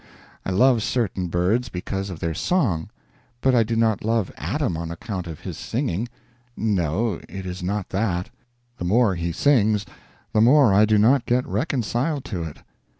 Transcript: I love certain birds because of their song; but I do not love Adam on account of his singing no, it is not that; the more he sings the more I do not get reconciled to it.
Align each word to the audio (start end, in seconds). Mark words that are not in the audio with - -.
I 0.43 0.49
love 0.49 0.81
certain 0.81 1.27
birds 1.27 1.69
because 1.69 2.09
of 2.09 2.19
their 2.21 2.33
song; 2.33 2.89
but 3.39 3.53
I 3.53 3.61
do 3.61 3.75
not 3.75 4.03
love 4.03 4.31
Adam 4.35 4.75
on 4.75 4.89
account 4.89 5.27
of 5.27 5.41
his 5.41 5.59
singing 5.59 6.07
no, 6.57 7.21
it 7.29 7.45
is 7.45 7.61
not 7.61 7.89
that; 7.89 8.31
the 8.79 8.83
more 8.85 9.13
he 9.13 9.31
sings 9.31 9.85
the 10.33 10.41
more 10.41 10.73
I 10.73 10.85
do 10.85 10.97
not 10.97 11.27
get 11.27 11.45
reconciled 11.45 12.25
to 12.25 12.41
it. 12.41 12.63